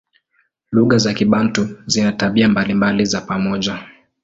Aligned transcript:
Lugha 0.71 0.97
za 0.97 1.13
Kibantu 1.13 1.83
zina 1.87 2.11
tabia 2.11 2.47
mbalimbali 2.47 3.05
za 3.05 3.21
pamoja. 3.21 3.87